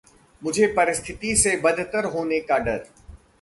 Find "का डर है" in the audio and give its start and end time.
2.39-2.89